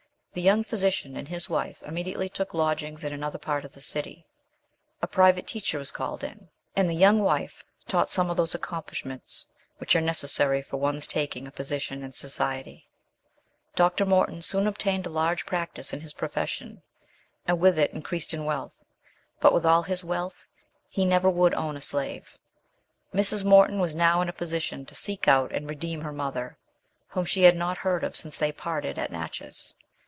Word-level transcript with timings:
The 0.33 0.41
young 0.41 0.63
physician 0.63 1.17
and 1.17 1.27
his 1.27 1.49
wife 1.49 1.83
immediately 1.85 2.29
took 2.29 2.53
lodgings 2.53 3.03
in 3.03 3.11
another 3.11 3.37
part 3.37 3.65
of 3.65 3.73
the 3.73 3.81
city; 3.81 4.25
a 5.01 5.05
private 5.05 5.45
teacher 5.45 5.77
was 5.77 5.91
called 5.91 6.23
in, 6.23 6.47
and 6.73 6.87
the 6.89 6.93
young 6.95 7.19
wife 7.19 7.65
taught 7.89 8.07
some 8.07 8.29
of 8.29 8.37
those 8.37 8.55
accomplishments 8.55 9.47
which 9.77 9.93
are 9.93 9.99
necessary 9.99 10.61
for 10.61 10.77
one's 10.77 11.05
taking 11.05 11.47
a 11.47 11.51
position 11.51 12.01
in 12.01 12.13
society. 12.13 12.87
Dr. 13.75 14.05
Morton 14.05 14.41
soon 14.41 14.67
obtained 14.67 15.05
a 15.05 15.09
large 15.09 15.45
practice 15.45 15.91
in 15.91 15.99
his 15.99 16.13
profession, 16.13 16.81
and 17.45 17.59
with 17.59 17.77
it 17.77 17.91
increased 17.91 18.33
in 18.33 18.45
wealth 18.45 18.87
but 19.41 19.51
with 19.51 19.65
all 19.65 19.83
his 19.83 20.01
wealth 20.01 20.47
he 20.87 21.03
never 21.03 21.29
would 21.29 21.53
own 21.55 21.75
a 21.75 21.81
slave. 21.81 22.37
Mrs. 23.13 23.43
Morton 23.43 23.79
was 23.79 23.95
now 23.95 24.21
in 24.21 24.29
a 24.29 24.33
position 24.33 24.85
to 24.85 24.95
seek 24.95 25.27
out 25.27 25.51
and 25.51 25.67
redeem 25.69 25.99
her 25.99 26.13
mother, 26.13 26.57
whom 27.07 27.25
she 27.25 27.43
had 27.43 27.57
not 27.57 27.79
heard 27.79 28.05
of 28.05 28.15
since 28.15 28.37
they 28.37 28.53
parted 28.53 28.97
at 28.97 29.11
Natchez. 29.11 29.75